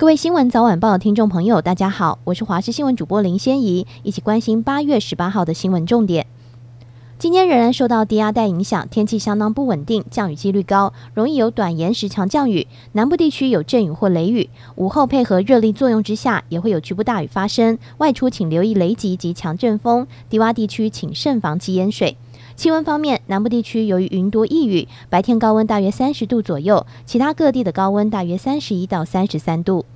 [0.00, 6.26] 各位新闻早晚报的听众朋友，大家好，我是华视新闻主播林仙怡，一起关心八月十八号的新闻重点。
[7.18, 12.66] 今天仍然受到低压带影响，天气相当不稳定，降雨几率高，容易有短延时强降雨。
[12.92, 17.78] 南部地区有阵雨或雷雨，午后配合热力作用之下，也会有局部大雨发生。
[17.98, 22.16] 外出请留意雷击及强阵风，低洼地区请慎防积淹水。
[22.60, 29.86] 气温方面，南部地区由于云多易雨，白天高温大约三十度左右，其他各地的高温大约三十一到三十三度。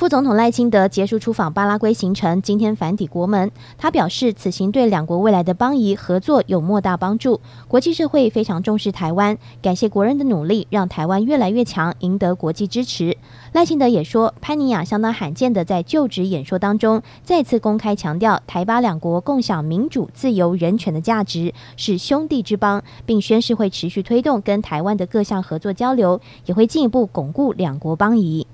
[0.00, 3.50] 副总统赖清德结束出访巴拉圭行程，今天返抵国门。
[3.76, 7.38] 他表示，此行对两国未来的邦谊合作有莫大帮助。
[7.68, 13.18] 国际社会非常重视台湾，感谢国人的努力，让台湾越来越强，赢得国际支持。
[13.52, 28.46] 赖清德也说，潘尼亚相当罕见的在就职演说当中，再次公开强调台巴两国共享民主、自由、人权的价值，是兄弟之邦，并宣誓会持续推动跟台湾的各项合作交流，也会进一步巩固两国邦谊。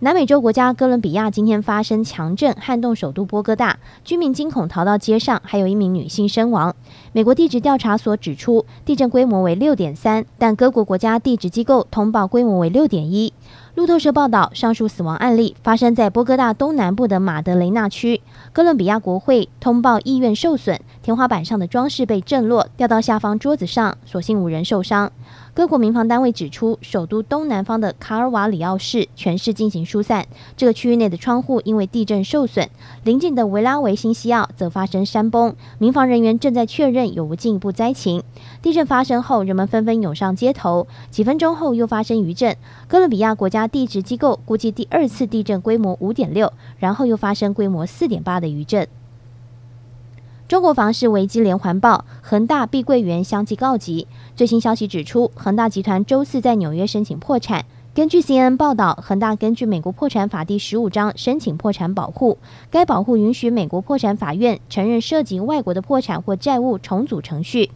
[0.00, 6.76] 南美洲国家哥伦比亚今天发生强震，撼动首都波哥大，居民惊恐逃到街上，还有一名女性身亡。
[7.16, 13.32] 美国地质调查所指出，地震规模为六点三，但各国国家地质机构通报规模为六点一。
[13.74, 18.20] 路透社报道，上述死亡案例发生在波哥大东南部的马德雷纳区。
[18.52, 25.10] 哥伦比亚国会通报医院受损，天花板上的装饰被震落，掉到下方桌子上，所幸无人受伤。
[25.52, 32.68] 各国民防单位指出，首都东南方的卡尔瓦里奥市全市进行疏散，这个区域内的窗户因为地震受损。
[33.04, 38.22] 邻近的维拉维新西奥则发生山崩，民防人员正在确认有无进一步灾情。
[38.62, 42.56] 地震发生后，人们纷纷涌上街头，几分钟后又发生余震。
[42.88, 48.88] 哥伦比亚国家地质机构估计第二次地震规模五点六，然后又发生规模四点八的余震。
[50.48, 54.06] 中国房市危机连环爆，恒大、碧桂园相继告急。
[54.36, 57.64] 最新消息指出，恒大集团周四在纽约申请破产。
[57.96, 62.36] 根据 CNN 报道，恒大根据美国破产法第十五章申请破产保护，
[62.70, 67.70] 该保护允许美国破产法院承认涉及外国的破产或债务重组程序。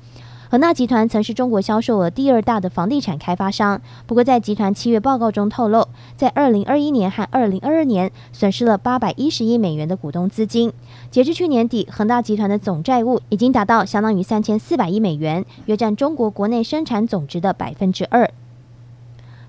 [0.51, 10.71] 恒大集团曾是中国销售额第二大的房地产开发商，不过在集团七月报告中透露，在二零二一年和二零二二年损失了八百一十亿美元的股东资金。
[11.11, 18.31] 截至去年底，恒大集团的总债务已经达到相当于三千四百亿美元，约占中国国内生产总值的百分之二。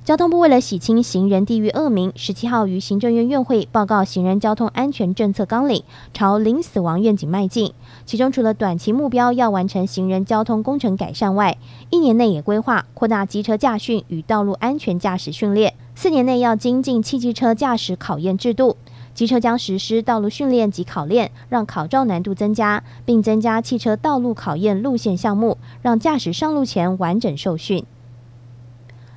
[0.04, 7.72] 交通部为了洗清行人地域恶名，十七号于行政院院会报告行人交通安全政策纲领，朝零死亡愿景迈进。
[8.04, 11.56] 其中，除了短期目标要完成行人交通工程改善外，
[11.92, 15.76] 一年内也规划扩大机车驾训与道路安全驾驶训练。
[15.94, 18.78] 四年内要精进汽机车驾驶考验制度，
[19.14, 27.86] 机车将实施道路训练及考练，让考照难度增加，并增加汽车道路考验路线项目，让驾驶上路前完整受训。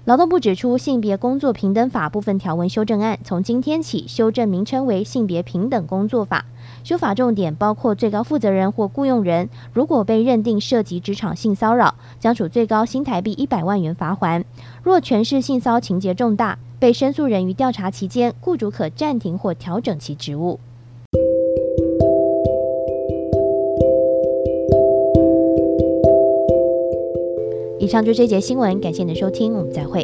[0.05, 6.45] 劳动部指出，性别工作平等法部分条文修正案从今天起修正名称为性别平等工作法。
[6.83, 14.45] 修法重点包括最高负责人或雇用人，如果被认定涉及职场性骚扰，将处最高新台币一百万元罚锾。
[14.83, 20.61] 若权势性骚情节重大，被申诉人于调查期间，雇主可暂停或调整其职务。
[27.85, 30.03] 以上就这节新闻，感谢您的收听，我们再会。